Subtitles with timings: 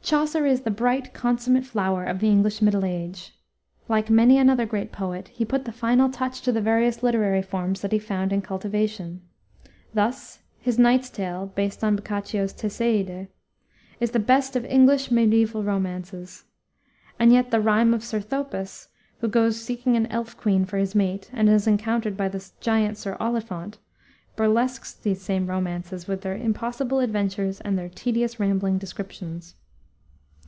[0.00, 3.34] Chaucer is the bright consummate flower of the English Middle Age.
[3.90, 7.82] Like many another great poet, he put the final touch to the various literary forms
[7.82, 9.20] that he found in cultivation.
[9.92, 13.28] Thus his Knight's Tale, based upon Boccaccio's Teseide,
[14.00, 16.44] is the best of English mediaeval romances.
[17.18, 18.88] And yet the Rime of Sir Thopas,
[19.18, 22.96] who goes seeking an elf queen for his mate, and is encountered by the giant
[22.96, 23.76] Sir Olifaunt,
[24.36, 29.54] burlesques these same romances with their impossible adventures and their tedious rambling descriptions.